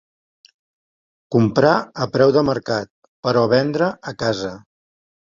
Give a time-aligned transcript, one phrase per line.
[1.35, 1.73] Comprar
[2.05, 2.89] a preu de mercat,
[3.27, 4.51] però vendre a casa